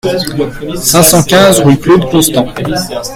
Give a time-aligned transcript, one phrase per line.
[0.81, 2.47] cinq cent quinze rue Claude Constant